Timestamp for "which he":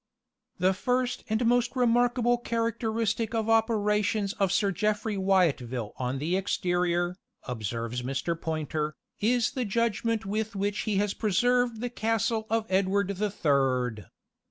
10.55-10.95